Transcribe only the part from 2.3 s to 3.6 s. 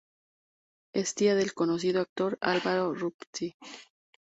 Álvaro Rudolphy.